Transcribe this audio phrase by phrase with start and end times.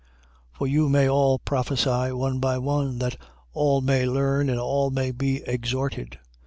[0.53, 0.57] 14:31.
[0.57, 3.17] For you may all prophesy, one by one, that
[3.53, 6.17] all may learn and all may be exhorted.